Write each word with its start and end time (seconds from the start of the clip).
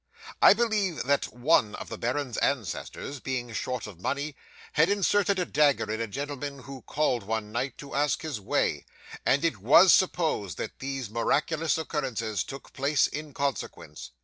I 0.41 0.55
believe 0.55 1.03
that 1.03 1.31
one 1.31 1.75
of 1.75 1.89
the 1.89 1.97
baron's 1.99 2.37
ancestors, 2.37 3.19
being 3.19 3.53
short 3.53 3.85
of 3.85 3.99
money, 4.01 4.35
had 4.73 4.89
inserted 4.89 5.37
a 5.37 5.45
dagger 5.45 5.91
in 5.91 6.01
a 6.01 6.07
gentleman 6.07 6.63
who 6.63 6.81
called 6.81 7.21
one 7.21 7.51
night 7.51 7.77
to 7.77 7.93
ask 7.93 8.23
his 8.23 8.41
way, 8.41 8.87
and 9.27 9.45
it 9.45 9.59
WAS 9.59 9.93
supposed 9.93 10.57
that 10.57 10.79
these 10.79 11.11
miraculous 11.11 11.77
occurrences 11.77 12.43
took 12.43 12.73
place 12.73 13.05
in 13.05 13.31
consequence. 13.35 14.09